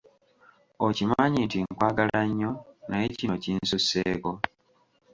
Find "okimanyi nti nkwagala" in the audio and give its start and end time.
0.87-2.19